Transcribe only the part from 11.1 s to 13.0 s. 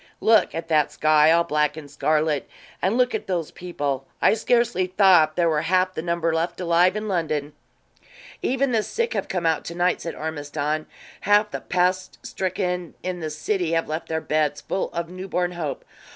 "Half the pest stricken